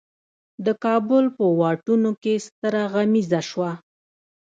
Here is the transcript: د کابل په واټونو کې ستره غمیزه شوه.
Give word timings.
د 0.65 0.67
کابل 0.83 1.23
په 1.37 1.43
واټونو 1.59 2.11
کې 2.21 2.33
ستره 2.45 2.83
غمیزه 2.93 3.41
شوه. 3.49 3.71